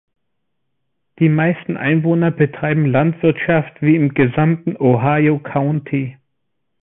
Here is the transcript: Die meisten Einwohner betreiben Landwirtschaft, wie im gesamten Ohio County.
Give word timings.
Die 1.19 1.29
meisten 1.29 1.77
Einwohner 1.77 2.31
betreiben 2.31 2.87
Landwirtschaft, 2.87 3.83
wie 3.83 3.95
im 3.95 4.15
gesamten 4.15 4.75
Ohio 4.77 5.37
County. 5.37 6.17